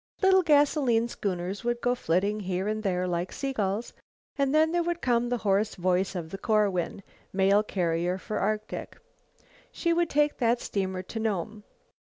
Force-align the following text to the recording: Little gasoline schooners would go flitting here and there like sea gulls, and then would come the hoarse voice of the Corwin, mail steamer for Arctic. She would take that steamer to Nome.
Little 0.23 0.41
gasoline 0.41 1.07
schooners 1.07 1.63
would 1.63 1.79
go 1.79 1.93
flitting 1.93 2.39
here 2.39 2.67
and 2.67 2.81
there 2.81 3.07
like 3.07 3.31
sea 3.31 3.53
gulls, 3.53 3.93
and 4.35 4.51
then 4.51 4.71
would 4.83 4.99
come 4.99 5.29
the 5.29 5.37
hoarse 5.45 5.75
voice 5.75 6.15
of 6.15 6.31
the 6.31 6.39
Corwin, 6.39 7.03
mail 7.31 7.61
steamer 7.67 8.17
for 8.17 8.39
Arctic. 8.39 8.97
She 9.71 9.93
would 9.93 10.09
take 10.09 10.37
that 10.37 10.59
steamer 10.59 11.03
to 11.03 11.19
Nome. 11.19 11.63